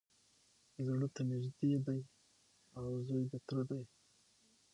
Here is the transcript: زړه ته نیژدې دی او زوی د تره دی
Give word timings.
زړه 0.85 1.07
ته 1.15 1.21
نیژدې 1.29 1.71
دی 1.85 1.99
او 2.77 2.85
زوی 3.07 3.23
د 3.31 3.33
تره 3.45 3.63
دی 3.69 3.81